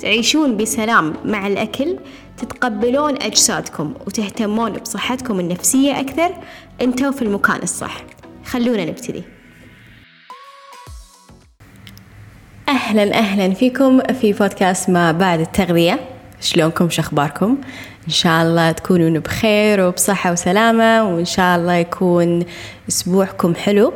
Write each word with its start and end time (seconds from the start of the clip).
تعيشون 0.00 0.56
بسلام 0.56 1.14
مع 1.24 1.46
الأكل 1.46 1.98
تتقبلون 2.36 3.22
أجسادكم 3.22 3.94
وتهتمون 4.06 4.72
بصحتكم 4.72 5.40
النفسية 5.40 6.00
أكثر. 6.00 6.30
أنتوا 6.82 7.10
في 7.10 7.22
المكان 7.22 7.62
الصح. 7.62 7.96
خلونا 8.44 8.84
نبتدي. 8.84 9.22
أهلا 12.68 13.18
أهلا 13.18 13.54
فيكم 13.54 14.00
في 14.00 14.32
بودكاست 14.32 14.90
ما 14.90 15.12
بعد 15.12 15.40
التغذية. 15.40 16.00
شلونكم؟ 16.40 16.90
شخباركم 16.90 17.58
إن 18.06 18.12
شاء 18.12 18.42
الله 18.42 18.72
تكونون 18.72 19.18
بخير 19.18 19.80
وبصحة 19.80 20.32
وسلامة 20.32 21.04
وإن 21.04 21.24
شاء 21.24 21.56
الله 21.56 21.74
يكون 21.74 22.44
أسبوعكم 22.88 23.54
حلو. 23.54 23.92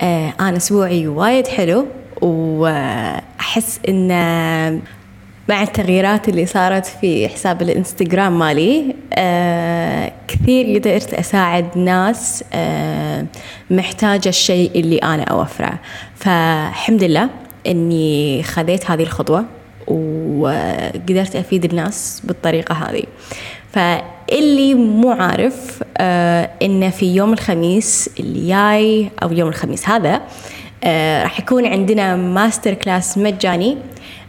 آه 0.00 0.34
أنا 0.40 0.56
أسبوعي 0.56 1.06
وايد 1.08 1.46
حلو 1.46 1.86
وأحس 2.22 3.80
إن 3.88 4.82
مع 5.48 5.62
التغييرات 5.62 6.28
اللي 6.28 6.46
صارت 6.46 6.86
في 6.86 7.28
حساب 7.28 7.62
الإنستغرام 7.62 8.38
مالي 8.38 8.94
آه 9.12 10.12
كثير 10.28 10.78
قدرت 10.78 11.14
أساعد 11.14 11.78
ناس 11.78 12.44
آه 12.52 13.26
محتاجة 13.70 14.28
الشيء 14.28 14.70
اللي 14.74 14.96
أنا 14.98 15.22
أوفره. 15.22 15.78
فالحمد 16.16 17.04
لله 17.04 17.28
أني 17.66 18.42
خذيت 18.42 18.90
هذه 18.90 19.02
الخطوة 19.02 19.44
وقدرت 19.86 21.36
أفيد 21.36 21.64
الناس 21.64 22.22
بالطريقة 22.24 22.74
هذه. 22.74 23.02
فاللي 23.72 24.74
مو 24.74 25.10
عارف 25.10 25.82
آه 25.96 26.50
إن 26.62 26.90
في 26.90 27.14
يوم 27.14 27.32
الخميس 27.32 28.10
اللي 28.20 28.48
جاي 28.48 29.10
أو 29.22 29.32
يوم 29.32 29.48
الخميس 29.48 29.88
هذا 29.88 30.20
آه 30.84 31.22
راح 31.22 31.40
يكون 31.40 31.66
عندنا 31.66 32.16
masterclass 32.16 33.18
مجاني 33.18 33.76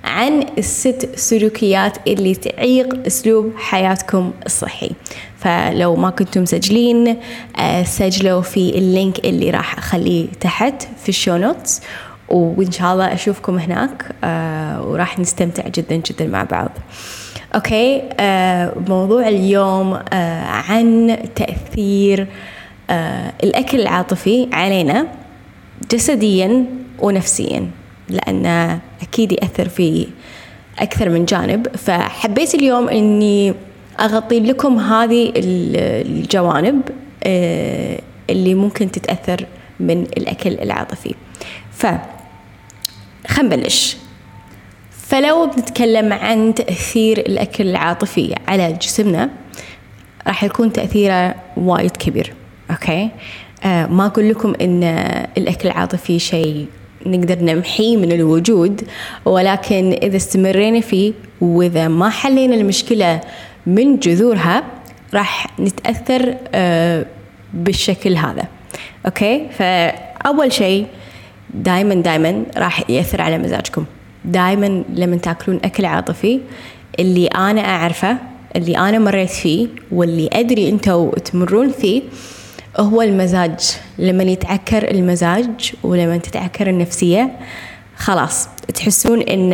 عن 0.05 0.45
الست 0.57 1.09
سلوكيات 1.15 1.97
اللي 2.07 2.35
تعيق 2.35 3.05
أسلوب 3.07 3.53
حياتكم 3.57 4.31
الصحي. 4.45 4.91
فلو 5.37 5.95
ما 5.95 6.09
كنتم 6.09 6.41
مسجلين 6.41 7.17
آه 7.59 7.83
سجلوا 7.83 8.41
في 8.41 8.69
ال 8.69 8.79
link 8.79 9.19
اللي 9.25 9.49
راح 9.49 9.77
أخليه 9.77 10.27
تحت 10.39 10.87
في 11.03 11.09
ال 11.09 11.15
show 11.15 11.37
notes 11.37 11.81
وإن 12.29 12.71
شاء 12.71 12.93
الله 12.93 13.13
أشوفكم 13.13 13.57
هناك 13.59 14.05
آه 14.23 14.87
وراح 14.87 15.19
نستمتع 15.19 15.67
جدا 15.67 15.95
جدا 15.95 16.27
مع 16.27 16.43
بعض. 16.43 16.69
okay 17.55 18.03
آه 18.19 18.73
موضوع 18.87 19.27
اليوم 19.27 19.99
عن 20.47 21.17
تأثير 21.35 22.27
الأكل 23.43 23.79
العاطفي 23.79 24.47
علينا 24.53 25.07
جسديا 25.91 26.65
ونفسيا. 26.99 27.69
لأنه 28.09 28.79
أكيد 29.01 29.31
يأثر 29.31 29.69
في 29.69 30.07
أكثر 30.79 31.09
من 31.09 31.25
جانب. 31.25 31.67
فحبيت 31.75 32.55
اليوم 32.55 32.89
أني 32.89 33.53
أغطي 33.99 34.39
لكم 34.39 34.79
هذه 34.79 35.31
الجوانب 35.35 36.81
اللي 38.29 38.53
ممكن 38.53 38.91
تتأثر 38.91 39.45
من 39.79 40.01
الأكل 40.01 40.53
العاطفي. 40.53 41.15
ف 41.71 41.85
نبلش. 43.39 43.97
فلو 44.91 45.47
بنتكلم 45.47 46.13
عن 46.13 46.53
تأثير 46.55 47.19
الأكل 47.19 47.67
العاطفي 47.67 48.35
على 48.47 48.73
جسمنا 48.73 49.29
راح 50.27 50.43
يكون 50.43 50.73
تأثيره 50.73 51.35
وايد 51.57 51.91
كبير 51.91 52.33
okay؟ 52.71 53.09
آه 53.63 53.85
ما 53.85 54.05
أقول 54.05 54.29
لكم 54.29 54.53
إن 54.61 54.83
الأكل 55.37 55.69
العاطفي 55.69 56.19
شيء 56.19 56.67
نقدر 57.05 57.39
نمحيه 57.39 57.97
من 57.97 58.11
الوجود 58.11 58.81
ولكن 59.25 59.97
إذا 60.03 60.17
استمرينا 60.17 60.79
فيه 60.79 61.13
وإذا 61.41 61.87
ما 61.87 62.09
حلينا 62.09 62.55
المشكلة 62.55 63.21
من 63.67 63.99
جذورها 63.99 64.63
راح 65.13 65.59
نتأثر 65.59 66.35
بالشكل 67.53 68.17
هذا. 68.17 68.43
okay؟ 69.05 69.47
فأول 69.57 70.51
شيء 70.51 70.85
دائما 71.53 71.95
دائما 71.95 72.43
راح 72.57 72.89
يأثر 72.89 73.21
على 73.21 73.37
مزاجكم. 73.37 73.85
دائما 74.25 74.83
لما 74.93 75.15
تاكلون 75.15 75.59
أكل 75.63 75.85
عاطفي 75.85 76.39
اللي 76.99 77.27
أنا 77.27 77.61
أعرفه 77.61 78.17
اللي 78.55 78.77
أنا 78.77 78.99
مريت 78.99 79.29
فيه 79.29 79.67
واللي 79.91 80.29
أدري 80.33 80.69
أنتوا 80.69 81.19
تمرون 81.19 81.69
فيه 81.69 82.01
هو 82.77 83.01
المزاج. 83.01 83.59
لما 83.99 84.23
يتعكر 84.23 84.91
المزاج 84.91 85.73
ولما 85.83 86.17
تتعكر 86.17 86.69
النفسية 86.69 87.31
خلاص 87.97 88.49
تحسون 88.73 89.21
إن 89.21 89.53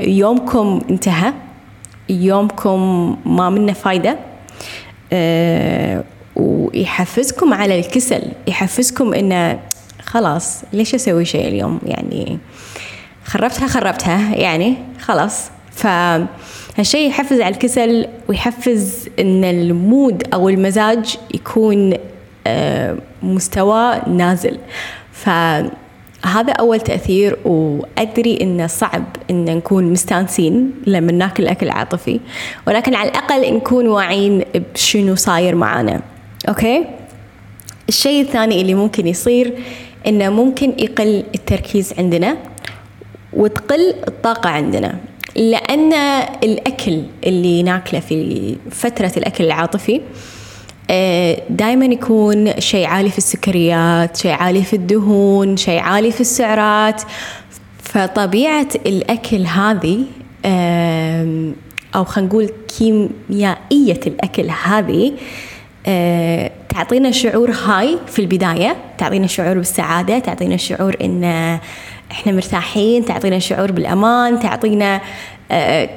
يومكم 0.00 0.80
انتهى 0.90 1.32
يومكم 2.08 3.16
ما 3.26 3.50
منه 3.50 3.72
فايدة 3.72 4.18
أه 5.12 6.04
ويحفزكم 6.36 7.54
على 7.54 7.78
الكسل 7.78 8.22
يحفزكم 8.46 9.14
انه 9.14 9.60
خلاص 10.02 10.62
ليش 10.72 10.94
أسوي 10.94 11.24
شيء 11.24 11.48
اليوم؟ 11.48 11.80
يعني 11.86 12.38
خربتها 13.24 13.66
خربتها 13.68 14.36
يعني 14.36 14.74
خلاص. 15.00 15.50
فهالشيء 15.72 17.08
يحفز 17.08 17.40
على 17.40 17.54
الكسل 17.54 18.06
ويحفز 18.28 19.08
إن 19.18 19.44
ال 19.44 19.60
mood 19.60 20.22
أو 20.34 20.48
المزاج 20.48 21.16
يكون 21.34 21.94
مستوى 23.22 24.00
نازل. 24.06 24.58
فهذا 25.12 26.52
أول 26.60 26.80
تأثير 26.80 27.36
وأدري 27.44 28.38
إنه 28.40 28.66
صعب 28.66 29.04
إن 29.30 29.44
نكون 29.44 29.84
مستانسين 29.84 30.72
لما 30.86 31.12
ناكل 31.12 31.46
أكل 31.46 31.70
عاطفي 31.70 32.20
ولكن 32.66 32.94
على 32.94 33.10
الأقل 33.10 33.54
نكون 33.54 33.88
واعيين 33.88 34.44
بشنو 34.74 35.14
صاير 35.14 35.54
معانا. 35.54 36.00
okay؟ 36.48 36.84
الشيء 37.88 38.22
الثاني 38.22 38.60
اللي 38.60 38.74
ممكن 38.74 39.06
يصير 39.06 39.52
إنه 40.06 40.30
ممكن 40.30 40.72
يقل 40.78 41.24
التركيز 41.34 41.94
عندنا 41.98 42.36
وتقل 43.32 43.94
الطاقة 44.08 44.50
عندنا 44.50 44.94
لأن 45.36 45.92
الأكل 46.42 47.02
اللي 47.26 47.62
ناكله 47.62 48.00
في 48.00 48.56
فترة 48.70 49.12
الأكل 49.16 49.44
العاطفي 49.44 50.00
دائما 51.50 51.84
يكون 51.84 52.60
شيء 52.60 52.86
عالي 52.86 53.10
في 53.10 53.18
السكريات 53.18 54.16
شيء 54.16 54.30
عالي 54.32 54.62
في 54.62 54.76
الدهون 54.76 55.56
شيء 55.56 55.80
عالي 55.80 56.10
في 56.12 56.20
السعرات. 56.20 57.02
فطبيعة 57.82 58.68
الأكل 58.86 59.46
هذه 59.46 59.98
أو 61.94 62.04
خلينا 62.04 62.28
نقول 62.28 62.50
كيميائية 62.78 64.00
الأكل 64.06 64.50
هذه 64.64 65.12
تعطينا 66.68 67.10
شعور 67.10 67.50
هاي 67.50 67.98
في 68.06 68.18
البداية 68.18 68.76
تعطينا 68.98 69.26
شعور 69.26 69.54
بالسعادة 69.54 70.18
تعطينا 70.18 70.56
شعور 70.56 70.96
إن 71.00 71.24
إحنا 72.10 72.32
مرتاحين 72.32 73.04
تعطينا 73.04 73.38
شعور 73.38 73.72
بالأمان 73.72 74.40
تعطينا 74.40 75.00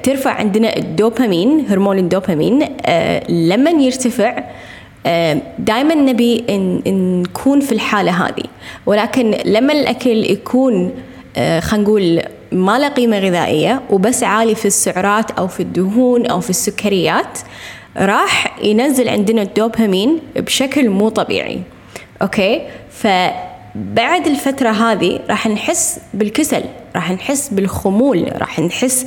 ترفع 0.04 0.32
عندنا 0.32 0.78
الدوبامين 0.78 1.66
هرمون 1.70 1.98
الدوبامين 1.98 2.60
لما 3.30 3.70
يرتفع 3.70 4.44
دائما 5.60 5.96
نبي 5.96 6.46
إن 6.50 7.22
نكون 7.22 7.60
في 7.60 7.72
الحالة 7.72 8.28
هذه. 8.28 8.44
ولكن 8.86 9.38
لما 9.46 9.74
الأكل 9.74 10.32
يكون 10.32 10.92
خلينا 11.36 11.78
نقول 11.78 12.22
ما 12.52 12.80
له 12.80 12.88
قيمة 12.88 13.20
غذائية 13.20 13.82
وبس 13.90 14.24
عالي 14.24 14.56
في 14.56 14.66
السعرات 14.66 15.32
أو 15.32 15.48
في 15.48 15.60
الدهون 15.60 16.26
أو 16.26 16.40
في 16.40 16.50
السكريات 16.50 17.40
راح 17.98 18.60
ينزل 18.64 19.10
عندنا 19.10 19.42
الدوبامين 19.42 20.20
بشكل 20.36 20.90
مو 20.90 21.10
طبيعي. 21.10 21.62
أوكي؟ 22.22 22.62
فبعد 22.92 24.28
الفترة 24.28 24.70
هذه 24.70 25.20
راح 25.30 25.48
نحس 25.48 26.00
بالكسل 26.14 26.64
راح 26.96 27.12
نحس 27.12 27.50
بالخمول 27.50 28.32
راح 28.38 28.60
نحس 28.60 29.06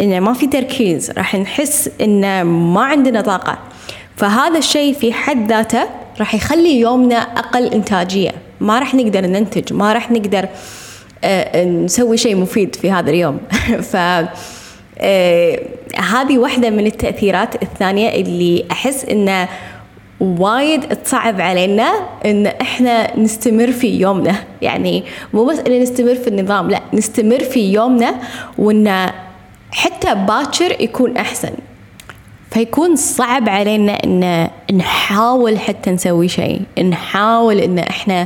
إن 0.00 0.20
ما 0.20 0.32
في 0.32 0.46
تركيز 0.46 1.10
راح 1.10 1.34
نحس 1.34 1.90
إن 2.00 2.42
ما 2.42 2.84
عندنا 2.84 3.20
طاقة. 3.20 3.58
فهذا 4.16 4.58
الشيء 4.58 4.94
في 4.94 5.12
حد 5.12 5.48
ذاته 5.48 5.82
راح 6.18 6.34
يخلي 6.34 6.80
يومنا 6.80 7.16
أقل 7.16 7.66
إنتاجية. 7.66 8.30
ما 8.60 8.78
راح 8.78 8.94
نقدر 8.94 9.20
ننتج 9.20 9.72
ما 9.72 9.92
راح 9.92 10.10
نقدر 10.10 10.48
نسوي 11.56 12.16
شيء 12.16 12.36
مفيد 12.36 12.74
في 12.74 12.90
هذا 12.90 13.10
اليوم. 13.10 13.38
ف 13.92 13.96
هذه 15.96 16.38
واحدة 16.38 16.70
من 16.70 16.86
التأثيرات 16.86 17.62
الثانية 17.62 18.08
اللي 18.08 18.64
أحس 18.70 19.04
إنه 19.04 19.48
وايد 20.20 20.82
تصعب 20.82 21.40
علينا 21.40 21.92
إن 22.26 22.46
إحنا 22.46 23.18
نستمر 23.18 23.72
في 23.72 24.00
يومنا. 24.00 24.34
يعني 24.62 25.04
مو 25.32 25.44
بس 25.44 25.58
ان 25.58 25.80
نستمر 25.82 26.14
في 26.14 26.28
النظام 26.28 26.70
لا 26.70 26.80
نستمر 26.92 27.40
في 27.40 27.72
يومنا 27.72 28.14
وان 28.58 29.10
حتى 29.72 30.14
باكر 30.14 30.80
يكون 30.80 31.16
أحسن. 31.16 31.52
فيكون 32.50 32.96
صعب 32.96 33.48
علينا 33.48 33.92
إن 33.92 34.48
نحاول 34.74 35.58
حتى 35.58 35.90
نسوي 35.90 36.28
شيء 36.28 36.62
نحاول 36.82 37.58
إن 37.58 37.78
إحنا 37.78 38.20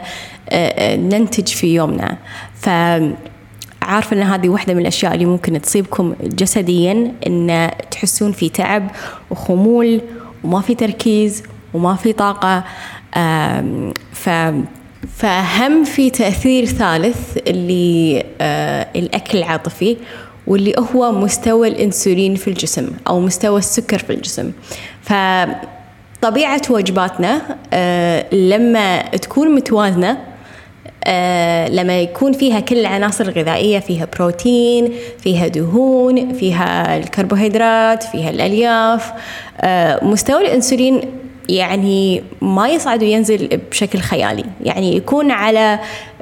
آه، 0.50 0.68
آه، 0.68 0.96
ننتج 0.96 1.48
في 1.48 1.74
يومنا. 1.74 2.16
ف 2.54 2.68
عارفة 3.82 4.16
إن 4.16 4.22
هذه 4.22 4.48
واحدة 4.48 4.74
من 4.74 4.80
الأشياء 4.80 5.14
اللي 5.14 5.24
ممكن 5.24 5.60
تصيبكم 5.60 6.14
جسديا 6.22 7.12
إن 7.26 7.70
تحسون 7.90 8.32
في 8.32 8.48
تعب 8.48 8.90
وخمول 9.30 10.00
وما 10.44 10.60
في 10.60 10.74
تركيز 10.74 11.42
وما 11.74 11.94
في 11.94 12.12
طاقة. 12.12 12.64
ف 14.12 14.30
فهم 15.16 15.84
في 15.84 16.10
تأثير 16.10 16.64
ثالث 16.64 17.38
اللي 17.46 18.24
آه، 18.40 18.86
الأكل 18.96 19.38
العاطفي. 19.38 19.96
واللي 20.50 20.74
هو 20.94 21.12
مستوى 21.12 21.68
الإنسولين 21.68 22.34
في 22.34 22.48
الجسم 22.48 22.90
أو 23.08 23.20
مستوى 23.20 23.58
السكر 23.58 23.98
في 23.98 24.10
الجسم. 24.10 24.52
فطبيعة 25.02 26.62
وجباتنا 26.70 27.40
آه، 27.72 28.34
لما 28.34 29.02
تكون 29.02 29.54
متوازنة 29.54 30.18
آه، 31.04 31.68
لما 31.68 32.00
يكون 32.00 32.32
فيها 32.32 32.60
كل 32.60 32.78
العناصر 32.78 33.24
الغذائية 33.24 33.78
فيها 33.78 34.08
بروتين 34.16 34.92
فيها 35.18 35.48
دهون 35.48 36.32
فيها 36.32 36.96
الكربوهيدرات 36.96 38.02
فيها 38.02 38.30
الألياف 38.30 39.12
آه، 39.60 40.04
مستوى 40.04 40.40
الأنسولين 40.42 41.00
يعني 41.50 42.22
ما 42.40 42.68
يصعد 42.68 43.02
وينزل 43.02 43.60
بشكل 43.70 43.98
خيالي. 43.98 44.44
يعني 44.64 44.96
يكون 44.96 45.30
على 45.30 45.80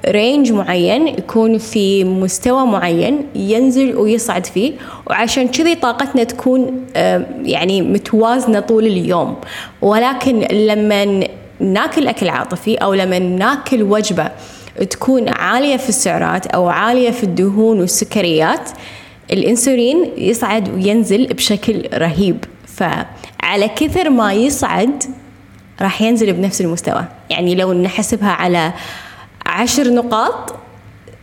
رينج 0.08 0.52
معين 0.52 1.08
يكون 1.08 1.58
في 1.58 2.04
مستوى 2.04 2.66
معين 2.66 3.26
ينزل 3.34 3.96
ويصعد 3.96 4.46
فيه 4.46 4.72
وعشان 5.06 5.48
كذي 5.48 5.74
طاقتنا 5.74 6.24
تكون 6.24 6.86
يعني 7.44 7.82
متوازنة 7.82 8.60
طول 8.60 8.86
اليوم. 8.86 9.36
ولكن 9.82 10.40
لما 10.40 11.28
ناكل 11.60 12.06
أكل 12.06 12.28
عاطفي 12.28 12.76
أو 12.76 12.94
لما 12.94 13.18
ناكل 13.18 13.82
وجبة 13.82 14.30
تكون 14.90 15.28
عالية 15.28 15.76
في 15.76 15.88
السعرات 15.88 16.46
أو 16.46 16.68
عالية 16.68 17.10
في 17.10 17.24
الدهون 17.24 17.80
والسكريات 17.80 18.70
الإنسولين 19.32 20.10
يصعد 20.16 20.74
وينزل 20.74 21.26
بشكل 21.26 21.82
رهيب. 21.94 22.44
فعلى 23.48 23.68
كثر 23.68 24.10
ما 24.10 24.32
يصعد 24.32 25.04
راح 25.82 26.02
ينزل 26.02 26.32
بنفس 26.32 26.60
المستوى. 26.60 27.04
يعني 27.30 27.54
لو 27.54 27.72
نحسبها 27.72 28.30
على 28.30 28.72
عشر 29.46 29.90
نقاط 29.94 30.54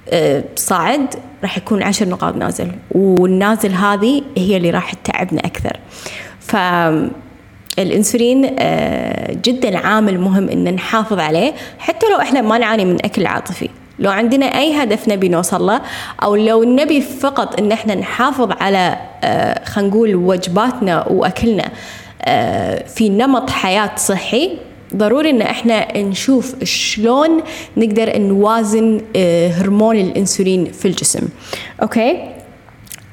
آه، 0.09 0.43
صعد 0.55 1.15
راح 1.43 1.57
يكون 1.57 1.83
عشر 1.83 2.09
نقاط 2.09 2.35
نازل. 2.35 2.71
والنازل 2.91 3.71
هذه 3.71 4.21
هي 4.37 4.57
اللي 4.57 4.69
راح 4.69 4.93
تتعبنا 4.93 5.39
أكثر. 5.39 5.77
ف 6.39 6.55
الإنسولين 7.79 8.55
آه، 8.59 9.33
جدا 9.43 9.77
عامل 9.77 10.19
مهم 10.19 10.49
إن 10.49 10.73
نحافظ 10.73 11.19
عليه 11.19 11.53
حتى 11.79 12.05
لو 12.09 12.21
إحنا 12.21 12.41
ما 12.41 12.57
نعاني 12.57 12.85
من 12.85 13.05
أكل 13.05 13.25
عاطفي. 13.25 13.69
لو 13.99 14.11
عندنا 14.11 14.45
أي 14.45 14.83
هدف 14.83 15.09
نبي 15.09 15.29
نوصل 15.29 15.65
له 15.65 15.81
أو 16.23 16.35
لو 16.35 16.63
نبي 16.63 17.01
فقط 17.01 17.59
إن 17.59 17.71
إحنا 17.71 17.95
نحافظ 17.95 18.51
على 18.61 18.97
آه، 19.23 19.65
خلينا 19.65 19.89
نقول 19.89 20.15
وجباتنا 20.15 21.07
وأكلنا 21.07 21.71
في 22.85 23.09
نمط 23.09 23.49
حياة 23.49 23.95
صحي 23.95 24.57
ضروري 24.95 25.29
إن 25.29 25.41
إحنا 25.41 25.97
نشوف 25.97 26.63
شلون 26.63 27.41
نقدر 27.77 28.17
نوازن 28.17 29.01
آه، 29.15 29.49
هرمون 29.49 29.95
الإنسولين 29.95 30.65
في 30.71 30.87
الجسم. 30.87 31.27
أوكي؟ 31.81 32.31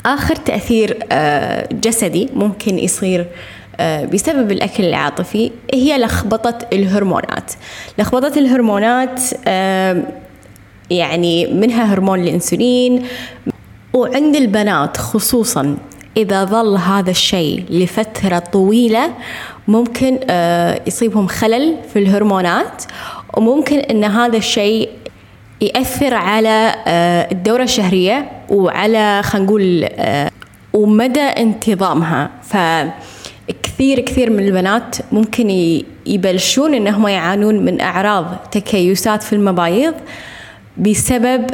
آخر 0.06 0.37
تأثير 0.37 0.99
آه، 1.12 1.69
جسدي 1.73 2.29
ممكن 2.35 2.79
يصير 2.79 3.26
آه، 3.81 4.05
بسبب 4.05 4.53
الأكل 4.53 4.85
العاطفي 4.85 5.50
هي 5.75 5.99
لخبطة 5.99 6.59
الهرمونات. 6.73 7.53
لخبطة 7.99 8.38
الهرمونات 8.38 9.20
يعني 10.91 11.47
منها 11.47 11.94
هرمون 11.94 12.20
الإنسولين 12.20 13.03
وعند 13.93 14.37
البنات 14.37 14.97
خصوصا 14.97 15.76
إذا 16.17 16.44
ظل 16.44 16.76
هذا 16.76 17.11
الشيء 17.11 17.64
لفترة 17.70 18.38
طويلة 18.38 19.12
ممكن 19.69 20.19
آه، 20.31 20.81
يصيبهم 20.87 21.26
خلل 21.26 21.76
في 21.93 21.99
الهرمونات 21.99 22.82
وممكن 23.37 23.79
إن 23.79 24.05
هذا 24.05 24.37
الشيء 24.37 24.88
يأثر 25.61 26.14
على 26.14 26.75
آه، 26.87 27.32
الدورة 27.32 27.62
الشهرية 27.62 28.31
وعلى 28.49 29.23
خلينا 29.25 29.47
نقول 29.47 29.85
آه، 29.85 30.31
ومدى 30.73 31.20
انتظامها. 31.20 32.31
فكثير 32.43 34.00
كثير 34.00 34.31
من 34.31 34.38
البنات 34.38 34.97
ممكن 35.12 35.50
يبلشون 36.06 36.75
انهم 36.75 37.09
يعانون 37.09 37.64
من 37.64 37.81
أعراض 37.81 38.37
تكيسات 38.53 39.23
في 39.23 39.32
المبايض 39.32 39.94
بسبب 40.76 41.46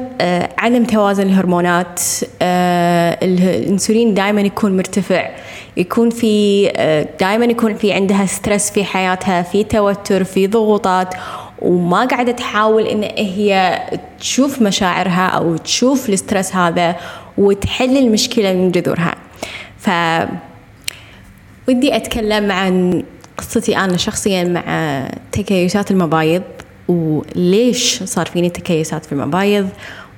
عدم 0.59 0.85
توازن 0.85 1.23
الهرمونات 1.23 2.01
الانسولين 3.23 4.15
دائما 4.15 4.41
يكون 4.41 4.77
مرتفع 4.77 5.31
يكون 5.77 6.11
في 6.11 6.69
آه، 6.77 7.09
دائما 7.21 7.45
يكون 7.45 7.75
في 7.75 7.93
عندها 7.93 8.27
stress 8.27 8.71
في 8.71 8.85
حياتها 8.85 9.43
في 9.43 9.65
توتر 9.65 10.25
في 10.25 10.47
ضغوطات 10.47 11.15
وما 11.63 12.05
قاعدة 12.05 12.33
تحاول 12.33 12.87
إن 12.87 13.03
هي 13.03 13.79
تشوف 14.21 14.63
مشاعرها 14.63 15.27
أو 15.27 15.57
تشوف 15.57 16.09
ال 16.09 16.16
stress 16.16 16.57
هذا 16.57 16.97
وتحل 17.39 17.97
المشكلة 17.97 18.53
من 18.53 18.71
جذورها. 18.71 19.15
ف 19.79 19.91
ودي 21.69 21.97
أتكلم 21.97 22.53
عن 22.53 23.03
قصتي 23.39 23.77
أنا 23.77 23.97
شخصيا 23.97 24.45
مع 24.45 25.05
تكيسات 25.33 25.91
المبايض. 25.91 26.43
وليش 26.89 28.03
صار 28.03 28.27
فيني 28.27 28.51
تكيسات 28.51 29.05
في 29.05 29.13
المبايض؟ 29.13 29.69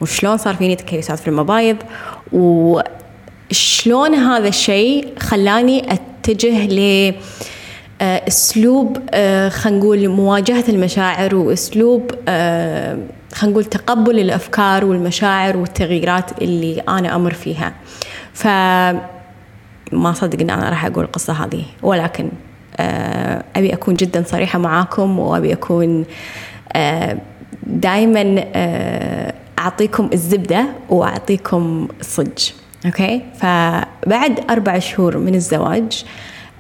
وشلون 0.01 0.37
صار 0.37 0.55
فيني 0.55 0.77
تكيسات 0.77 1.19
في 1.19 1.29
المبايض؟ 1.29 1.77
و 2.33 2.81
شلون 3.51 4.15
هذا 4.15 4.49
الشيء 4.49 5.09
خلاني 5.19 5.93
أتجه 5.93 6.67
ل 6.67 7.15
آه، 8.03 8.23
أسلوب 8.29 8.99
آه، 9.11 9.49
خلينا 9.49 9.79
نقول 9.79 10.09
مواجهة 10.09 10.65
المشاعر 10.69 11.35
وأسلوب 11.35 12.11
آه، 12.29 12.99
خلينا 13.35 13.53
نقول 13.53 13.65
تقبل 13.65 14.19
الأفكار 14.19 14.85
والمشاعر 14.85 15.57
والتغييرات 15.57 16.43
اللي 16.43 16.81
أنا 16.81 17.17
أمر 17.17 17.33
فيها. 17.33 17.73
ف 18.33 18.47
ما 19.93 20.13
صدق 20.13 20.41
ان 20.41 20.51
أنا 20.51 20.69
راح 20.69 20.85
أقول 20.87 21.05
القصة 21.05 21.33
هذه. 21.33 21.65
ولكن 21.83 22.31
أبي 23.57 23.75
أكون 23.75 23.95
جدا 23.95 24.25
صريحة 24.27 24.59
معاكم 24.59 25.19
وأبي 25.19 25.53
أكون 25.53 26.05
دائما 27.67 28.45
أعطيكم 29.59 30.11
الزبدة 30.13 30.67
وأعطيكم 30.89 31.89
الصج 32.01 32.51
أوكي؟ 32.87 33.23
فبعد 33.39 34.51
أربع 34.51 34.79
شهور 34.79 35.19
من 35.19 35.35
الزواج 35.35 36.05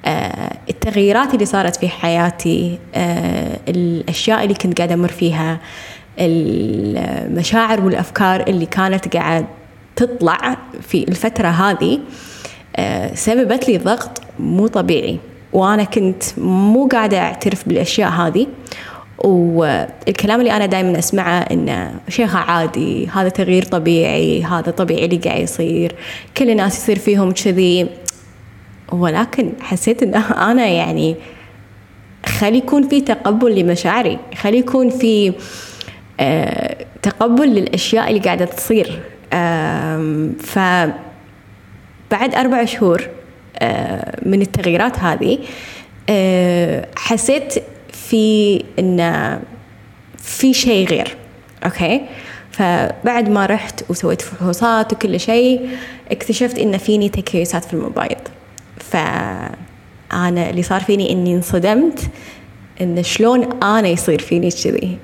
آه 0.05 0.52
التغييرات 0.71 1.35
اللي 1.35 1.45
صارت 1.45 1.76
في 1.76 1.88
حياتي 1.88 2.79
آه 2.95 3.59
الأشياء 3.69 4.43
اللي 4.43 4.55
كنت 4.55 4.79
قاعدة 4.79 4.95
أمر 4.95 5.09
فيها 5.09 5.59
المشاعر 6.19 7.81
والأفكار 7.85 8.40
اللي 8.49 8.67
كانت 8.67 9.17
قاعد 9.17 9.47
تطلع 9.97 10.57
في 10.88 11.09
الفترة 11.09 11.49
هذه 11.49 11.99
آه 12.76 13.14
سببت 13.14 13.69
لي 13.69 13.79
ضغط 13.79 14.23
مو 14.38 14.67
طبيعي. 14.67 15.19
وأنا 15.52 15.85
كنت 15.85 16.23
مو 16.38 16.88
قاعدة 16.93 17.19
أعترف 17.19 17.69
بالأشياء 17.69 18.11
هذه. 18.11 18.47
والكلام 19.25 20.41
اللي 20.41 20.53
أنا 20.53 20.67
دائما 20.67 20.99
أسمعه 20.99 21.41
انه 21.41 21.95
شيخة 22.09 22.39
عادي 22.39 23.09
هذا 23.09 23.29
تغيير 23.29 23.65
طبيعي 23.65 24.45
هذا 24.45 24.71
طبيعي 24.71 25.05
اللي 25.05 25.17
قاعد 25.17 25.41
يصير 25.41 25.95
كل 26.37 26.50
الناس 26.50 26.79
يصير 26.79 26.99
فيهم 26.99 27.33
كذي. 27.33 27.89
ولكن 28.93 29.53
حسيت 29.61 30.03
إن 30.03 30.15
أنا 30.50 30.67
يعني 30.67 31.17
خلي 32.27 32.59
يكون 32.59 32.89
في 32.89 33.00
تقبل 33.00 33.61
لمشاعري 33.61 34.19
خلي 34.37 34.59
يكون 34.59 34.91
في 34.91 35.33
آه 36.21 36.77
تقبل 37.03 37.49
للأشياء 37.49 38.09
اللي 38.09 38.21
قاعدة 38.21 38.45
تصير. 38.45 39.00
ف 40.39 40.59
بعد 42.11 42.35
أربع 42.35 42.65
شهور 42.65 43.09
آه 43.59 44.17
من 44.27 44.43
التغييرات 44.43 44.99
هذه 44.99 45.39
آه 46.09 46.87
حسيت 46.97 47.55
في 48.09 48.64
إن 48.78 49.40
في 50.19 50.54
شيء 50.54 50.88
غير 50.88 51.16
okay؟ 51.65 52.00
فبعد 52.50 53.28
ما 53.28 53.47
رحت 53.47 53.85
وسويت 53.90 54.23
فحوصات 54.23 54.92
وكل 54.92 55.21
شيء 55.21 55.69
اكتشفت 56.11 56.59
إن 56.59 56.78
فيني 56.78 57.09
تكيسات 57.09 57.64
في 57.64 57.75
المبايض 57.75 58.19
فأنا 58.78 60.50
اللي 60.50 60.62
صار 60.62 60.80
فيني 60.80 61.12
إني 61.12 61.35
انصدمت 61.35 62.00
إن 62.80 63.02
شلون 63.02 63.62
أنا 63.62 63.88
يصير 63.88 64.21
فيني 64.21 64.50
كذي. 64.50 64.99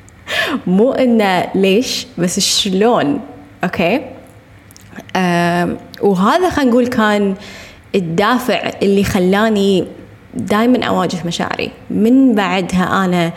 مو 0.66 0.92
إنه 0.92 1.46
ليش 1.54 2.06
بس 2.18 2.40
شلون 2.40 3.20
okay؟ 3.64 4.00
وهذا 6.02 6.50
خلينا 6.50 6.70
نقول 6.70 6.86
كان 6.86 7.34
الدافع 7.94 8.70
اللي 8.82 9.04
خلاني 9.04 9.86
دائما 10.34 10.84
أواجه 10.84 11.18
مشاعري. 11.26 11.70
من 11.90 12.34
بعدها 12.34 13.04
أنا 13.04 13.32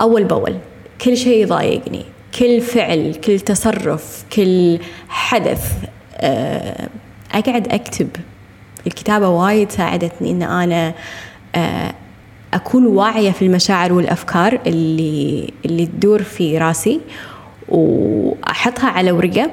أول 0.00 0.24
بأول 0.24 0.56
كل 1.00 1.16
شيء 1.16 1.42
يضايقني. 1.42 2.04
كل 2.38 2.60
فعل 2.60 3.14
كل 3.24 3.40
تصرف 3.40 4.24
كل 4.32 4.78
حدث 5.08 5.72
آه 6.16 6.88
أقعد 7.32 7.72
أكتب. 7.72 8.08
الكتابة 8.86 9.28
وايد 9.28 9.70
ساعدتني 9.72 10.30
إن 10.30 10.42
أنا 10.42 10.94
آه 11.54 11.94
أكون 12.54 12.86
واعية 12.86 13.30
في 13.30 13.42
المشاعر 13.42 13.92
والأفكار 13.92 14.60
اللي 14.66 15.50
اللي 15.64 15.86
تدور 15.86 16.22
في 16.22 16.58
راسي 16.58 17.00
وأحطها 17.68 18.88
على 18.90 19.12
ورقة 19.12 19.50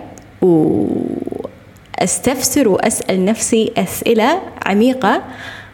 وأستفسر 2.01 2.67
وأسأل 2.67 3.25
نفسي 3.25 3.71
أسئلة 3.77 4.41
عميقة. 4.65 5.21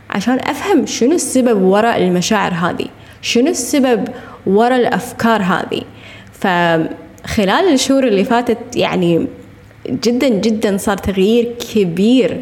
عشان 0.09 0.39
أفهم 0.39 0.85
شنو 0.85 1.11
السبب 1.11 1.61
وراء 1.61 1.97
المشاعر 1.97 2.53
هذه 2.53 2.87
شنو 3.21 3.47
السبب 3.47 4.07
وراء 4.45 4.79
الأفكار 4.79 5.41
هذه. 5.41 5.81
فخلال 6.33 7.73
الشهور 7.73 8.07
اللي 8.07 8.23
فاتت 8.23 8.75
يعني 8.75 9.27
جدا 9.89 10.27
جدا 10.29 10.77
صار 10.77 10.97
تغيير 10.97 11.55
كبير 11.73 12.39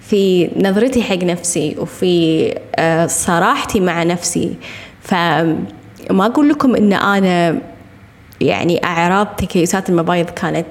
في 0.00 0.50
نظرتي 0.56 1.02
حق 1.02 1.16
نفسي 1.16 1.76
وفي 1.78 2.54
آه، 2.76 3.06
صراحتي 3.06 3.80
مع 3.80 4.02
نفسي. 4.02 4.54
فما 5.02 6.26
أقول 6.26 6.48
لكم 6.48 6.76
إن 6.76 6.92
أنا 6.92 7.58
يعني 8.40 8.84
أعراض 8.84 9.26
تكيسات 9.26 9.90
المبايض 9.90 10.30
كانت 10.30 10.66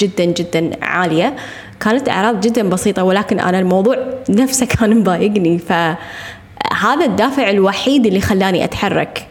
جدا 0.00 0.24
جدا 0.24 0.70
عالية 0.82 1.36
كانت 1.80 2.08
أعراض 2.08 2.40
جدا 2.40 2.68
بسيطة 2.68 3.02
ولكن 3.02 3.40
أنا 3.40 3.58
الموضوع 3.58 3.96
نفسه 4.28 4.66
كان 4.66 5.00
مضايقني. 5.00 5.58
فهذا 5.58 7.04
الدافع 7.04 7.50
الوحيد 7.50 8.06
اللي 8.06 8.20
خلاني 8.20 8.64
أتحرك. 8.64 9.26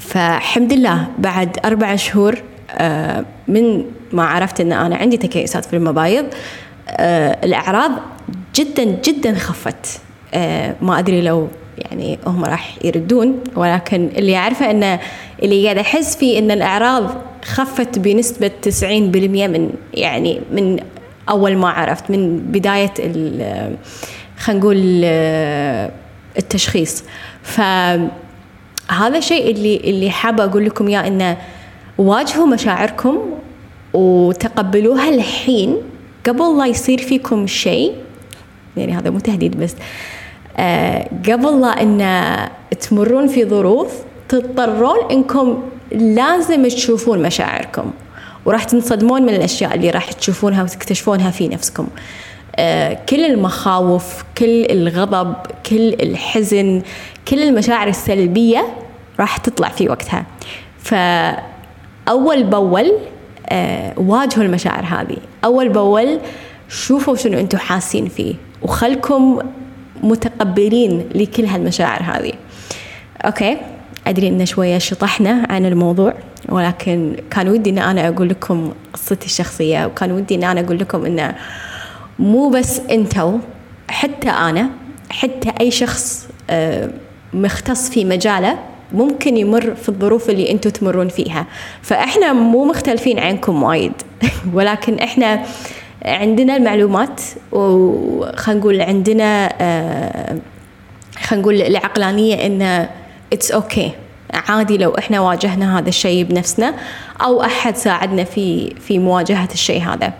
فحمد 0.00 0.72
لله 0.72 1.06
بعد 1.18 1.58
أربع 1.64 1.96
شهور 1.96 2.42
آه، 2.70 3.24
من 3.48 3.84
ما 4.12 4.24
عرفت 4.24 4.60
أن 4.60 4.72
أنا 4.72 4.96
عندي 4.96 5.16
تكيسات 5.16 5.64
في 5.64 5.76
المبايض 5.76 6.26
آه، 6.88 7.44
الأعراض 7.44 7.90
جدا 8.54 8.84
جدا 8.84 9.34
خفت. 9.34 10.00
آه، 10.34 10.74
ما 10.82 10.98
أدري 10.98 11.20
لو 11.20 11.48
يعني 11.78 12.18
هم 12.26 12.44
راح 12.44 12.74
يردون 12.84 13.40
ولكن 13.56 14.10
اللي 14.16 14.36
أعرفه 14.36 14.70
أنه 14.70 15.00
اللي 15.42 15.64
قاعد 15.64 15.78
أحس 15.78 16.16
فيه 16.16 16.38
أن 16.38 16.50
الأعراض 16.50 17.14
خفت 17.44 17.98
بنسبة 17.98 18.50
90% 18.82 18.84
من 18.84 19.70
يعني 19.94 20.40
من 20.52 20.78
أول 21.28 21.56
ما 21.56 21.68
عرفت 21.68 22.10
من 22.10 22.38
بداية 22.38 22.92
خلينا 24.38 24.60
نقول 24.60 25.04
التشخيص. 26.38 27.04
فهذا 27.42 28.08
الشيء 29.18 29.50
اللي 29.50 29.76
اللي 29.76 30.10
حابة 30.10 30.44
أقول 30.44 30.64
لكم 30.66 30.88
إياه 30.88 31.06
إنه 31.06 31.36
واجهوا 31.98 32.46
مشاعركم 32.46 33.18
وتقبلوها 33.92 35.08
الحين 35.08 35.76
قبل 36.26 36.58
لا 36.58 36.66
يصير 36.66 36.98
فيكم 36.98 37.46
شيء. 37.46 37.94
يعني 38.76 38.92
هذا 38.92 39.10
مو 39.10 39.18
تهديد 39.18 39.60
بس. 39.60 39.74
قبل 41.28 41.60
لا 41.60 41.82
إن 41.82 42.48
تمرون 42.80 43.26
في 43.26 43.44
ظروف 43.44 43.92
تضطرون 44.28 45.10
إنكم 45.10 45.62
لازم 45.92 46.68
تشوفون 46.68 47.22
مشاعركم 47.22 47.90
وراح 48.44 48.64
تنصدمون 48.64 49.22
من 49.22 49.34
الأشياء 49.34 49.74
اللي 49.74 49.90
راح 49.90 50.12
تشوفونها 50.12 50.62
وتكتشفونها 50.62 51.30
في 51.30 51.48
نفسكم. 51.48 51.88
آه 52.56 52.98
كل 53.08 53.24
المخاوف 53.24 54.24
كل 54.38 54.66
الغضب 54.70 55.34
كل 55.70 55.88
الحزن 56.02 56.82
كل 57.28 57.42
المشاعر 57.42 57.88
السلبية 57.88 58.66
راح 59.20 59.36
تطلع 59.36 59.68
في 59.68 59.88
وقتها. 59.88 60.26
فأول 60.78 62.42
بأول 62.42 62.92
آه 63.48 63.94
واجهوا 63.96 64.44
المشاعر 64.44 64.84
هذه. 64.84 65.16
أول 65.44 65.68
بأول 65.68 66.18
شوفوا 66.68 67.16
شنو 67.16 67.38
أنتم 67.38 67.58
حاسين 67.58 68.08
فيه 68.08 68.34
وخلكم 68.62 69.38
متقبلين 70.02 71.08
لكل 71.14 71.44
هالمشاعر 71.44 72.02
هذه. 72.02 72.32
أوكي؟ 73.24 73.56
أدري 74.06 74.28
إن 74.28 74.46
شوية 74.46 74.78
شطحنا 74.78 75.46
عن 75.50 75.66
الموضوع 75.66 76.14
ولكن 76.48 77.16
كان 77.30 77.48
ودي 77.48 77.70
إن 77.70 77.78
أنا 77.78 78.08
أقول 78.08 78.28
لكم 78.28 78.72
قصتي 78.92 79.26
الشخصية 79.26 79.86
وكان 79.86 80.12
ودي 80.12 80.34
إن 80.34 80.44
أنا 80.44 80.60
أقول 80.60 80.78
لكم 80.78 81.06
إنه 81.06 81.34
مو 82.18 82.48
بس 82.48 82.80
إنتو 82.90 83.38
حتى 83.88 84.30
أنا 84.30 84.70
حتى 85.10 85.52
أي 85.60 85.70
شخص 85.70 86.28
آه، 86.50 86.90
مختص 87.32 87.90
في 87.90 88.04
مجاله 88.04 88.58
ممكن 88.92 89.36
يمر 89.36 89.74
في 89.74 89.88
الظروف 89.88 90.30
اللي 90.30 90.50
أنتم 90.50 90.70
تمرون 90.70 91.08
فيها. 91.08 91.46
فإحنا 91.82 92.32
مو 92.32 92.64
مختلفين 92.64 93.18
عنكم 93.18 93.62
وايد 93.62 93.92
ولكن 94.54 94.98
إحنا 94.98 95.42
عندنا 96.04 96.56
المعلومات 96.56 97.20
وخلينا 97.52 98.60
نقول 98.60 98.80
عندنا 98.80 99.52
آه، 99.60 100.38
خلينا 101.22 101.42
نقول 101.42 101.62
العقلانية 101.62 102.46
إن 102.46 102.88
it's 103.32 103.50
okay 103.50 103.88
okay. 103.88 104.04
عادي 104.34 104.78
لو 104.78 104.90
إحنا 104.98 105.20
واجهنا 105.20 105.78
هذا 105.78 105.88
الشيء 105.88 106.24
بنفسنا 106.24 106.74
أو 107.22 107.42
أحد 107.42 107.76
ساعدنا 107.76 108.24
في 108.24 108.74
في 108.80 108.98
مواجهة 108.98 109.48
الشيء 109.52 109.82
هذا. 109.82 110.12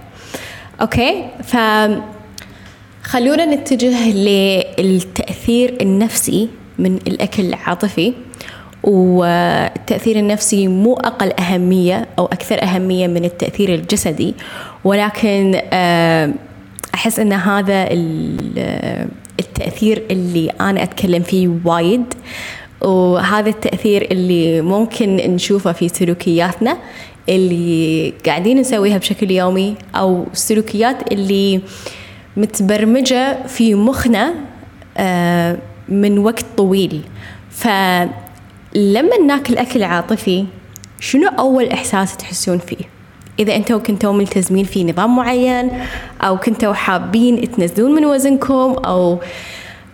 أوكي 0.81 1.27
ف 1.43 1.57
خلونا 3.03 3.45
نتجه 3.45 4.11
للتأثير 4.79 5.77
النفسي 5.81 6.49
من 6.79 6.97
الأكل 6.97 7.43
العاطفي. 7.43 8.13
والتأثير 8.85 10.19
النفسي 10.19 10.69
مو 10.69 10.95
أقل 10.95 11.33
أهمية 11.41 12.07
أو 12.19 12.27
أكثر 12.27 12.63
أهمية 12.63 13.07
من 13.07 13.25
التأثير 13.25 13.75
الجسدي 13.75 14.35
ولكن 14.85 15.61
آه، 15.73 16.33
أحس 16.95 17.19
أن 17.19 17.33
هذا 17.33 17.89
التأثير 19.41 20.03
اللي 20.11 20.51
أنا 20.61 20.83
أتكلم 20.83 21.23
فيه 21.23 21.51
وايد 21.65 22.05
وهذا 22.81 23.49
التأثير 23.49 24.09
اللي 24.11 24.61
ممكن 24.61 25.17
نشوفه 25.17 25.73
في 25.73 25.89
سلوكياتنا 25.89 26.77
اللي 27.29 28.13
قاعدين 28.27 28.59
نسويها 28.59 28.99
بشكل 28.99 29.31
يومي 29.31 29.75
أو 29.95 30.27
السلوكيات 30.33 31.13
اللي 31.13 31.61
متبرمجة 32.37 33.47
في 33.47 33.75
مخنا 33.75 34.35
آه، 34.97 35.59
من 35.89 36.19
وقت 36.19 36.45
طويل. 36.57 37.01
ف 37.51 37.69
لما 38.75 39.19
ناكل 39.19 39.57
أكل 39.57 39.83
عاطفي 39.83 40.45
شنو 41.01 41.29
أول 41.29 41.69
إحساس 41.69 42.17
تحسون 42.17 42.59
فيه؟ 42.59 42.85
إذا 43.39 43.57
أنتوا 43.57 43.79
كنتوا 43.79 44.13
ملتزمين 44.13 44.65
في 44.65 44.85
نظام 44.85 45.17
معين 45.17 45.71
أو 46.23 46.39
كنتوا 46.39 46.73
حابين 46.73 47.51
تنزلون 47.51 47.95
من 47.95 48.05
وزنكم 48.05 48.77
أو 48.85 49.21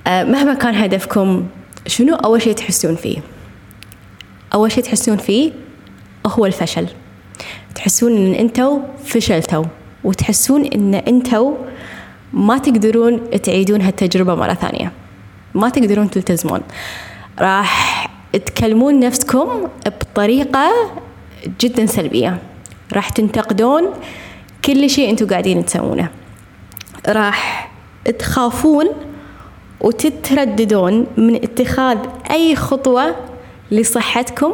آه، 0.06 0.24
مهما 0.24 0.54
كان 0.54 0.74
هدفكم 0.74 1.46
شنو 1.86 2.14
أول 2.14 2.42
شيء 2.42 2.52
تحسون 2.52 2.96
فيه؟ 2.96 3.18
أول 4.54 4.72
شيء 4.72 4.84
تحسون 4.84 5.16
فيه 5.16 5.52
هو 6.26 6.46
الفشل 6.46 6.86
تحسون 7.74 8.16
إن 8.16 8.34
أنتوا 8.34 8.78
فشلتوا 9.04 9.64
وتحسون 10.04 10.64
إن 10.64 10.94
أنتوا 10.94 11.54
ما 12.32 12.58
تقدرون 12.58 13.30
تعيدون 13.30 13.80
هالتجربة 13.82 14.34
مرة 14.34 14.54
ثانية 14.54 14.92
ما 15.54 15.68
تقدرون 15.68 16.10
تلتزمون 16.10 16.60
راح 17.38 17.89
تكلمون 18.32 19.00
نفسكم 19.00 19.68
بطريقة 19.86 20.70
جدا 21.60 21.86
سلبية. 21.86 22.38
راح 22.92 23.08
تنتقدون 23.08 23.90
كل 24.64 24.90
شيء 24.90 25.10
أنتم 25.10 25.26
قاعدين 25.26 25.64
تسوونه. 25.64 26.08
راح 27.08 27.70
تخافون 28.18 28.86
وتترددون 29.80 31.06
من 31.16 31.34
اتخاذ 31.34 31.98
أي 32.30 32.56
خطوة 32.56 33.16
لصحتكم 33.70 34.52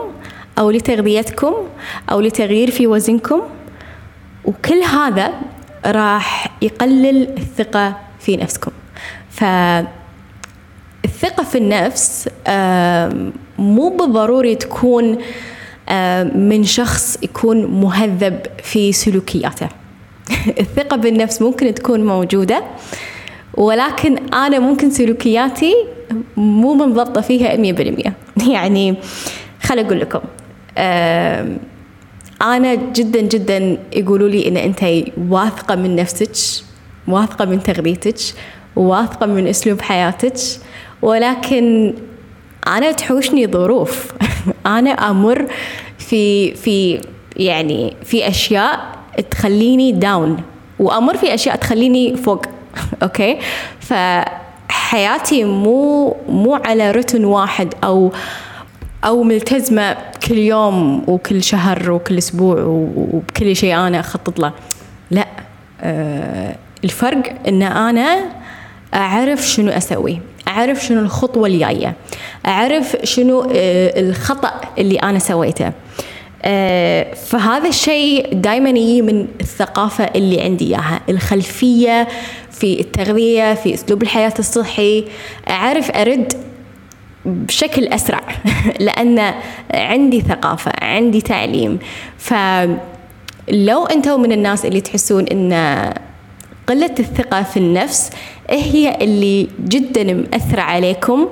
أو 0.59 0.71
لتغذيتكم 0.71 1.55
أو 2.11 2.21
لتغيير 2.21 2.71
في 2.71 2.87
وزنكم. 2.87 3.43
وكل 4.45 4.83
هذا 4.83 5.33
راح 5.87 6.57
يقلل 6.63 7.39
الثقة 7.39 7.97
في 8.21 8.37
نفسكم. 8.37 8.71
ف 9.31 9.45
الثقة 11.05 11.43
في 11.43 11.59
النفس 11.59 12.29
مو 13.59 13.89
بالضروري 13.89 14.55
تكون 14.55 15.19
من 16.35 16.65
شخص 16.65 17.19
يكون 17.23 17.67
مهذب 17.67 18.39
في 18.63 18.93
سلوكياته. 18.93 19.69
الثقة 20.61 20.97
بالنفس 20.97 21.43
ممكن 21.43 21.75
تكون 21.75 22.05
موجودة 22.07 22.63
ولكن 23.55 24.35
أنا 24.35 24.59
ممكن 24.59 24.91
سلوكياتي 24.91 25.75
مو 26.37 26.75
منضبطة 26.75 27.21
فيها 27.21 27.57
مية 27.57 27.73
بالمية. 27.73 28.13
يعني 28.55 28.97
خل 29.63 29.79
أقول 29.79 30.01
لكم 30.01 30.21
أنا 32.43 32.75
جدا 32.75 33.21
جدا 33.21 33.79
يقولوا 33.93 34.29
لي 34.29 34.49
إن 34.49 34.57
أنت 34.57 34.85
واثقة 35.29 35.75
من 35.75 35.97
نفسك 35.97 36.65
واثقة 37.09 37.45
من 37.45 37.63
تغذيتك 37.63 38.17
واثقة 38.77 39.27
من 39.27 39.47
أسلوب 39.47 39.81
حياتك 39.81 40.37
ولكن 41.03 41.95
أنا 42.67 42.93
تحوشني 42.93 43.47
ظروف. 43.47 44.13
أنا 44.67 44.91
أمر 44.91 45.47
في 45.99 46.55
في 46.55 47.01
يعني 47.37 47.97
في 48.05 48.29
أشياء 48.29 48.97
تخليني 49.31 49.93
down 49.93 50.43
وأمر 50.79 51.17
في 51.17 51.35
أشياء 51.35 51.57
تخليني 51.57 52.17
فوق. 52.17 52.43
okay؟ 53.03 53.39
فحياتي 53.81 55.45
مو 55.45 56.17
مو 56.29 56.55
على 56.55 56.91
رتن 56.91 57.25
واحد 57.25 57.75
أو 57.85 58.13
أو 59.05 59.23
ملتزمة 59.23 59.97
كل 60.29 60.39
يوم 60.39 61.05
وكل 61.07 61.43
شهر 61.43 61.91
وكل 61.91 62.19
أسبوع 62.19 62.63
وبكل 62.63 63.57
شيء 63.57 63.75
أنا 63.75 64.01
أخطط 64.01 64.39
له. 64.41 64.53
لا. 65.11 65.27
أه 65.81 66.57
الفرق 66.85 67.35
إن 67.49 67.63
أنا 67.63 68.25
أعرف 68.95 69.47
شنو 69.47 69.71
أسوي 69.71 70.21
أعرف 70.49 70.85
شنو 70.85 71.01
الخطوة 71.01 71.49
الجاية. 71.49 71.95
أعرف 72.47 72.97
شنو 73.05 73.43
آه، 73.43 74.01
الخطأ 74.01 74.61
اللي 74.79 74.97
أنا 74.97 75.19
سويته. 75.19 75.73
آه، 76.43 77.15
فهذا 77.15 77.69
الشيء 77.69 78.35
دائما 78.35 78.71
يجي 78.71 79.03
من 79.03 79.27
الثقافة 79.41 80.05
اللي 80.05 80.41
عندي 80.41 80.67
إياها. 80.67 81.01
الخلفية 81.09 82.09
في 82.51 82.81
التغذية 82.81 83.55
في 83.55 83.75
أسلوب 83.75 84.03
الحياة 84.03 84.35
الصحي. 84.39 85.05
أعرف 85.51 85.91
أرد 85.91 86.33
بشكل 87.25 87.87
أسرع 87.87 88.21
لأن 88.81 89.35
عندي 89.75 90.21
ثقافة 90.21 90.73
عندي 90.83 91.21
تعليم. 91.21 91.79
فلو 92.19 93.87
أنتم 93.87 94.21
من 94.21 94.33
الناس 94.33 94.67
اللي 94.67 94.81
تحسون 94.81 95.25
إن 95.27 95.53
قلة 96.67 96.95
الثقة 96.99 97.43
في 97.43 97.57
النفس 97.57 98.11
هي 98.51 98.95
اللي 99.01 99.49
جدا 99.69 100.15
مأثرة 100.15 100.61
عليكم 100.61 101.29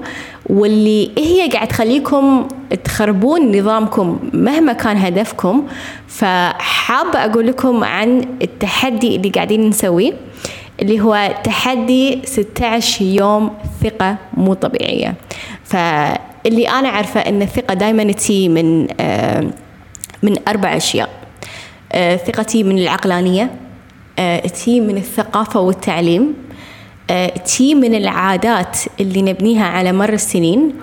واللي 0.47 1.11
هي 1.19 1.49
قاعد 1.49 1.69
تخليكم 1.69 2.49
تخربون 2.85 3.59
نظامكم 3.59 4.19
مهما 4.33 4.73
كان 4.73 4.97
هدفكم. 4.97 5.67
فحابة 6.09 7.25
أقول 7.25 7.47
لكم 7.47 7.85
عن 7.85 8.39
التحدي 8.43 9.17
اللي 9.17 9.29
قاعدين 9.29 9.69
نسويه 9.69 10.13
اللي 10.83 11.01
هو 11.01 11.35
تحدي 11.45 12.23
16 12.25 13.05
يوم 13.05 13.51
ثقة 13.83 14.17
مو 14.35 14.55
طبيعية. 14.55 15.15
فاللي 15.65 16.69
أنا 16.69 16.89
عارفة 16.89 17.21
أن 17.21 17.43
الثقة 17.43 17.75
دائما 17.75 18.13
تي 18.13 18.49
من 18.49 18.87
آه، 19.01 19.45
من 20.23 20.37
أربع 20.49 20.77
أشياء. 20.77 21.09
آه، 21.93 22.17
ثقتي 22.17 22.63
من 22.63 22.79
العقلانية 22.79 23.51
تي 24.65 24.81
من 24.81 24.97
الثقافة 24.97 25.61
والتعليم 25.61 26.35
آه، 27.11 27.29
تي 27.29 27.75
من 27.75 27.95
العادات 27.95 28.79
اللي 29.01 29.23
نبنيها 29.23 29.67
على 29.67 29.93
مر 29.93 30.13
السنين 30.13 30.75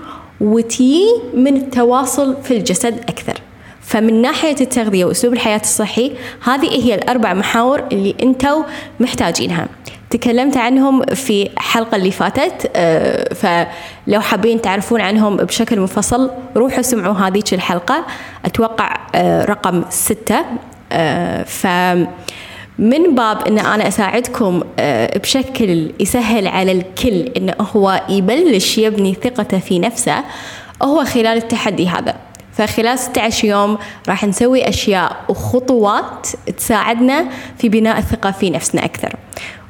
وتي 0.42 1.06
من 1.34 1.58
التواصل 1.58 2.38
في 2.44 2.58
الجسد 2.58 3.00
أكثر. 3.00 3.34
فمن 3.82 4.22
ناحية 4.22 4.56
التغذية 4.62 5.06
وأسلوب 5.06 5.34
الحياة 5.34 5.62
الصحي 5.62 6.12
هذه 6.44 6.86
هي 6.86 6.96
الأربع 6.96 7.34
محاور 7.34 7.84
اللي 7.92 8.16
أنتوا 8.24 8.64
محتاجينها. 9.00 9.68
تكلمت 10.10 10.58
عنهم 10.58 11.06
في 11.06 11.50
الحلقة 11.54 11.96
اللي 11.96 12.12
فاتت 12.12 12.72
آه، 12.76 13.34
فلو 13.34 14.22
حابين 14.22 14.62
تعرفون 14.62 15.02
عنهم 15.02 15.38
بشكل 15.38 15.80
مفصل 15.80 16.32
روحوا 16.58 16.82
سمعوا 16.82 17.16
هذيك 17.16 17.54
الحلقة. 17.54 18.06
أتوقع 18.46 18.98
رقم 19.46 19.84
ستة. 19.90 20.46
ف 21.46 21.68
من 22.82 23.16
باب 23.16 23.48
إن 23.48 23.60
أنا 23.60 23.88
أساعدكم 23.88 24.64
آه، 24.80 25.18
بشكل 25.18 25.92
يسهل 26.00 26.48
على 26.48 26.72
الكل 26.72 27.32
انه 27.38 27.54
هو 27.76 28.02
يبلش 28.10 28.78
يبني 28.78 29.14
ثقته 29.14 29.60
في 29.60 29.80
نفسه 29.80 30.24
هو 30.84 31.06
خلال 31.06 31.38
التحدي 31.38 31.88
هذا. 31.88 32.16
فخلال 32.54 33.00
16 33.00 33.48
يوم 33.48 33.78
راح 34.10 34.24
نسوي 34.26 34.70
أشياء 34.70 35.26
وخطوات 35.30 36.28
تساعدنا 36.58 37.26
في 37.58 37.70
بناء 37.70 37.98
الثقة 37.98 38.32
في 38.32 38.50
نفسنا 38.50 38.86
أكثر. 38.86 39.16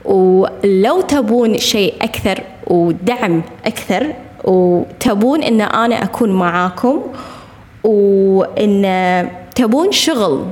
ولو 0.06 1.02
تبون 1.02 1.58
شيء 1.58 1.93
أكثر 2.02 2.43
ودعم 2.67 3.41
أكثر 3.65 4.13
وتبون 4.43 5.43
إن 5.43 5.62
أنا 5.62 6.04
أكون 6.04 6.32
معاكم 6.32 7.02
وإن 7.84 9.30
تبون 9.56 9.91
شغل 9.91 10.45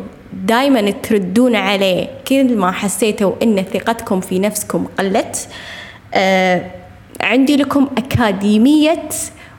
دائما 0.46 0.92
تردون 0.92 1.56
عليه. 1.56 2.08
كل 2.28 2.56
ما 2.56 2.72
حسيتوا 2.72 3.32
إن 3.44 3.64
ثقتكم 3.74 4.20
في 4.20 4.40
نفسكم 4.40 4.88
قلت 5.00 5.48
آه 6.14 6.66
عندي 7.22 7.56
لكم 7.56 7.88
أكاديمية 7.98 9.10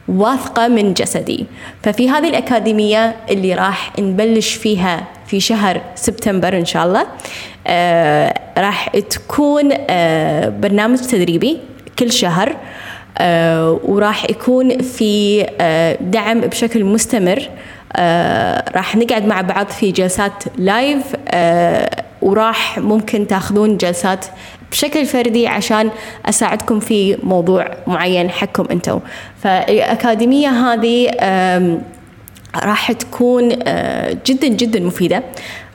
واثقة 0.08 0.68
من 0.68 0.94
جسدي. 0.94 1.46
ففي 1.82 2.10
هذه 2.10 2.28
الأكاديمية 2.28 3.16
اللي 3.30 3.54
راح 3.54 3.98
نبلش 3.98 4.54
فيها 4.54 5.06
في 5.26 5.40
شهر 5.40 5.80
سبتمبر 5.94 6.58
إن 6.58 6.64
شاء 6.64 6.86
الله 6.86 7.06
آه 7.66 8.34
راح 8.58 8.88
تكون 8.88 9.70
آه 9.90 10.48
برنامج 10.48 10.98
تدريبي 10.98 11.58
كل 11.98 12.12
شهر 12.12 12.56
وراح 13.84 14.30
يكون 14.30 14.78
في 14.82 15.42
دعم 16.00 16.40
بشكل 16.40 16.84
مستمر. 16.84 17.48
راح 18.76 18.96
نقعد 18.96 19.26
مع 19.26 19.40
بعض 19.40 19.66
في 19.66 19.90
جلسات 19.92 20.44
لايف 20.58 21.02
آه 21.28 22.04
وراح 22.22 22.78
ممكن 22.78 23.26
تاخذون 23.26 23.76
جلسات 23.76 24.26
بشكل 24.70 25.06
فردي 25.06 25.48
عشان 25.48 25.90
أساعدكم 26.26 26.80
في 26.80 27.16
موضوع 27.22 27.70
معين 27.86 28.30
حقكم 28.30 28.66
أنتم 28.70 29.00
فالأكاديمية 29.42 30.48
هذه 30.48 31.10
راح 32.56 32.92
تكون 32.92 33.58
آه، 33.62 34.16
جدا 34.26 34.48
جدا 34.48 34.80
مفيدة. 34.80 35.22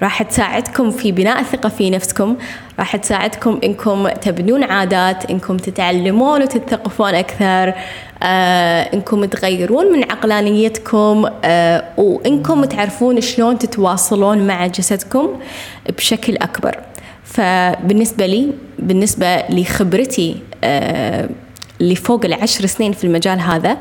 راح 0.02 0.24
تساعدكم 0.24 0.92
في 0.92 1.12
بناء 1.12 1.40
الثقة 1.40 1.70
في 1.70 1.90
نفسكم. 1.90 2.36
راح 2.80 2.96
تساعدكم 2.96 3.60
إنكم 3.64 4.08
تبنون 4.08 4.64
عادات 4.64 5.30
إنكم 5.30 5.58
تتعلمون 5.58 6.42
وتتثقفون 6.42 7.16
أكثر 7.16 7.74
آه، 8.24 8.82
إنكم 8.94 9.26
تغيرون 9.26 9.92
من 9.92 10.12
عقلانيتكم 10.12 11.26
آه، 11.44 11.84
وإنكم 11.98 12.66
تعرفون 12.66 13.22
شلون 13.22 13.58
تتواصلون 13.58 14.48
مع 14.48 14.68
جسدكم 14.68 15.40
بشكل 15.98 16.38
أكبر. 16.38 16.80
فبالنسبة 17.24 18.26
لي 18.26 18.52
بالنسبة 18.80 19.38
لخبرتي 19.50 20.38
اللي 21.82 21.96
فوق 21.96 22.26
العشر 22.26 22.66
سنين 22.66 22.92
في 22.92 23.04
المجال 23.04 23.40
هذا 23.40 23.72
آه، 23.72 23.78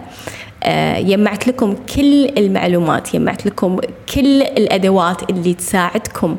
يجمعت 0.99 1.49
لكم 1.49 1.75
كل 1.97 2.25
المعلومات 2.38 3.14
يجمعت 3.14 3.47
لكم 3.47 3.79
كل 4.14 4.43
الأدوات 4.43 5.31
اللي 5.31 5.55
تساعدكم 5.55 6.37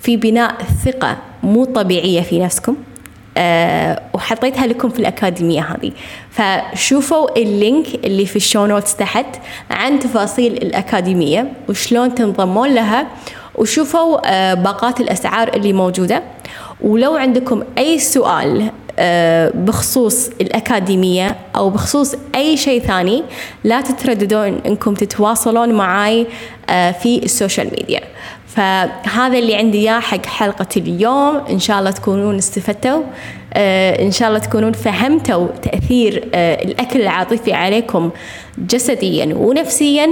في 0.00 0.16
بناء 0.16 0.56
ثقة 0.84 1.16
مو 1.42 1.64
طبيعية 1.64 2.20
في 2.20 2.38
نفسكم 2.40 2.76
أه 3.38 4.02
وحطيتها 4.14 4.66
لكم 4.66 4.88
في 4.88 4.98
الأكاديمية 4.98 5.60
هذه. 5.60 5.92
فشوفوا 6.30 7.38
ال 7.38 7.48
link 7.48 7.86
اللي 8.04 8.26
في 8.26 8.36
ال 8.36 8.42
show 8.42 8.66
notes 8.66 8.96
تحت 8.96 9.26
عن 9.70 9.98
تفاصيل 9.98 10.52
الأكاديمية 10.52 11.52
وشلون 11.68 12.14
تنضمون 12.14 12.74
لها 12.74 13.06
وشوفوا 13.54 14.18
أه 14.24 14.54
باقات 14.54 15.00
الأسعار 15.00 15.48
اللي 15.54 15.72
موجودة. 15.72 16.22
ولو 16.80 17.16
عندكم 17.16 17.62
أي 17.78 17.98
سؤال 17.98 18.60
آه، 18.62 18.70
بخصوص 19.54 20.28
الأكاديمية 20.40 21.36
أو 21.56 21.70
بخصوص 21.70 22.14
أي 22.34 22.56
شيء 22.56 22.82
ثاني 22.82 23.22
لا 23.64 23.80
تترددون 23.80 24.60
أنكم 24.66 24.94
تتواصلون 24.94 25.72
معي 25.74 26.26
آه، 26.70 26.90
في 26.90 27.22
ال 27.24 27.30
social 27.30 27.66
media. 27.66 28.00
فهذا 28.48 29.38
اللي 29.38 29.54
عندي 29.54 29.78
إياه 29.78 30.00
حق 30.00 30.26
حلقة 30.26 30.66
اليوم. 30.76 31.36
إن 31.50 31.58
شاء 31.58 31.78
الله 31.78 31.90
تكونون 31.90 32.36
استفدتوا 32.36 33.02
آه، 33.54 34.02
إن 34.02 34.10
شاء 34.10 34.28
الله 34.28 34.38
تكونون 34.38 34.72
فهمتوا 34.72 35.48
تأثير 35.62 36.28
الأكل 36.34 37.00
العاطفي 37.00 37.52
عليكم 37.52 38.10
جسديا 38.58 39.34
ونفسيا. 39.34 40.10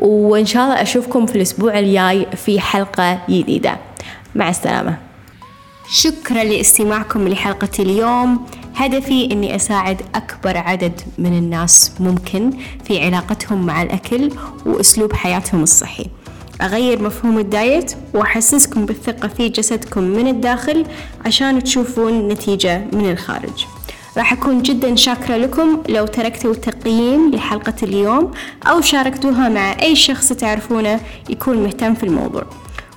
وإن 0.00 0.46
شاء 0.46 0.64
الله 0.64 0.82
أشوفكم 0.82 1.26
في 1.26 1.36
الأسبوع 1.36 1.78
الجاي 1.78 2.26
في 2.36 2.60
حلقة 2.60 3.18
جديدة. 3.28 3.76
مع 4.34 4.48
السلامة. 4.48 5.09
شكرا 5.92 6.44
لاستماعكم 6.44 7.28
لحلقة 7.28 7.68
اليوم. 7.78 8.46
هدفي 8.76 9.32
أني 9.32 9.56
أساعد 9.56 10.02
أكبر 10.14 10.56
عدد 10.56 11.00
من 11.18 11.38
الناس 11.38 11.92
ممكن 12.00 12.50
في 12.84 13.04
علاقتهم 13.04 13.66
مع 13.66 13.82
الأكل 13.82 14.30
وأسلوب 14.66 15.12
حياتهم 15.12 15.62
الصحي. 15.62 16.06
أغير 16.62 17.02
مفهوم 17.02 17.38
ال 17.38 17.49
diet 17.49 17.92
وأحسسكم 18.14 18.86
بالثقة 18.86 19.28
في 19.28 19.48
جسدكم 19.48 20.02
من 20.02 20.28
الداخل 20.28 20.86
عشان 21.26 21.62
تشوفون 21.62 22.28
نتيجة 22.28 22.84
من 22.92 23.10
الخارج. 23.10 23.66
راح 24.16 24.32
أكون 24.32 24.62
جدا 24.62 24.96
شاكرة 24.96 25.36
لكم 25.36 25.82
لو 25.88 26.06
تركتوا 26.06 26.54
تقييم 26.54 27.30
لحلقة 27.34 27.74
اليوم 27.82 28.30
أو 28.66 28.80
شاركتوها 28.80 29.48
مع 29.48 29.82
أي 29.82 29.96
شخص 29.96 30.28
تعرفونه 30.28 31.00
يكون 31.28 31.62
مهتم 31.62 31.94
في 31.94 32.04
الموضوع. 32.04 32.44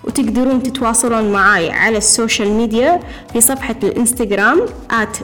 وتقدرون 0.03 0.63
تتواصلون 0.63 1.31
معاي 1.31 1.71
على 1.71 1.97
ال 1.97 2.05
social 2.05 2.49
media 2.49 2.99
في 3.33 3.41
صفحة 3.41 3.75
الإنستغرام 3.83 4.65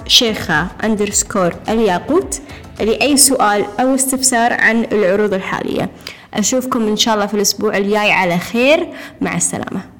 شيخة 0.08 0.68
أندرسكور 0.84 1.56
الياقوت 1.70 2.42
لأي 2.80 3.18
سؤال 3.18 3.66
أو 3.80 3.96
استفسار 3.96 4.54
عن 4.54 4.86
العروض 4.92 5.34
الحالية. 5.34 5.90
أشوفكم 6.34 6.88
إن 6.88 6.98
شاء 6.98 7.16
الله 7.16 7.26
في 7.26 7.34
الأسبوع 7.34 7.78
الجاي. 7.78 8.12
على 8.12 8.38
خير. 8.38 8.88
مع 9.22 9.36
السلامة. 9.36 9.99